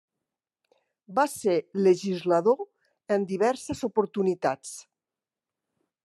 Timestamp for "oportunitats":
3.89-4.73